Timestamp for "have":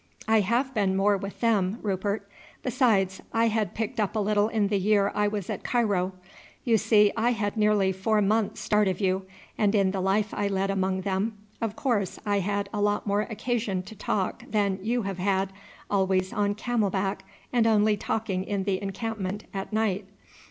0.39-0.73, 15.03-15.19